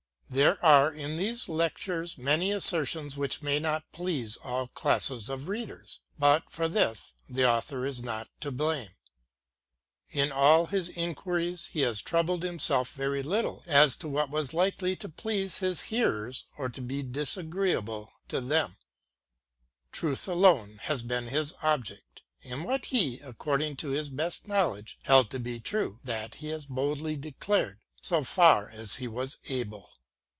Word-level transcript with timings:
There 0.33 0.65
are 0.65 0.93
in 0.93 1.17
these 1.17 1.49
Lectures 1.49 2.17
many 2.17 2.53
assertions 2.53 3.17
which 3.17 3.41
may 3.41 3.59
not 3.59 3.91
please 3.91 4.37
all 4.37 4.67
classes 4.69 5.27
of 5.27 5.49
readers. 5.49 5.99
But 6.17 6.49
for 6.49 6.69
this 6.69 7.11
the 7.27 7.41
14 7.43 7.43
PREFA< 7.43 7.47
Author 7.57 7.85
is 7.85 8.01
not 8.01 8.29
to 8.39 8.49
blame:— 8.49 8.91
in 10.23 10.31
all 10.31 10.67
his 10.67 10.87
inquiries 10.87 11.71
lie 11.75 11.81
has 11.81 12.01
troubled 12.01 12.43
himself 12.43 12.93
very 12.93 13.21
little 13.21 13.63
as 13.67 13.97
to 13.97 14.07
what 14.07 14.29
was 14.29 14.53
likely 14.53 14.95
to 14.95 15.09
please 15.09 15.57
his 15.57 15.81
hearers 15.81 16.45
or 16.57 16.69
to 16.69 16.79
be 16.81 17.03
disagreeable 17.03 18.13
to 18.29 18.39
them: 18.39 18.77
Truth 19.91 20.29
alone 20.29 20.79
has 20.83 21.01
been 21.01 21.27
his 21.27 21.53
object,— 21.61 22.21
and 22.45 22.63
what 22.63 22.85
he, 22.85 23.19
according 23.19 23.75
to 23.75 23.89
his 23.89 24.07
best 24.07 24.47
knowledge, 24.47 24.97
held 25.03 25.29
to 25.31 25.39
be 25.39 25.59
true, 25.59 25.99
that 26.05 26.35
he 26.35 26.47
has 26.47 26.65
boldly 26.67 27.17
declared, 27.17 27.81
so 28.01 28.23
far 28.23 28.69
as 28.69 28.95
he 28.95 29.09
was 29.09 29.35
able. 29.49 29.89